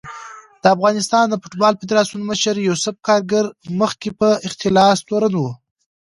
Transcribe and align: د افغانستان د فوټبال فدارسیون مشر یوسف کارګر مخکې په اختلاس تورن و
د 0.61 0.65
افغانستان 0.75 1.25
د 1.29 1.35
فوټبال 1.41 1.73
فدارسیون 1.81 2.21
مشر 2.31 2.55
یوسف 2.67 2.95
کارګر 3.07 3.45
مخکې 3.81 4.09
په 4.19 4.29
اختلاس 4.47 4.97
تورن 5.07 5.33
و 5.37 5.43